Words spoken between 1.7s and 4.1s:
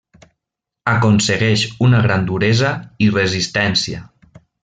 una gran duresa i resistència.